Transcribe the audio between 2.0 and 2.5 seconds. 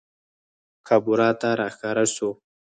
سوو